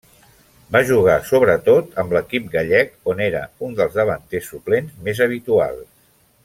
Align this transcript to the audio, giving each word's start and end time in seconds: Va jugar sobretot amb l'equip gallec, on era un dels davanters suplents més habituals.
Va 0.75 0.79
jugar 0.91 1.17
sobretot 1.31 1.93
amb 2.03 2.15
l'equip 2.17 2.49
gallec, 2.55 2.91
on 3.13 3.21
era 3.29 3.45
un 3.69 3.79
dels 3.81 4.01
davanters 4.01 4.51
suplents 4.55 4.97
més 5.09 5.27
habituals. 5.29 5.89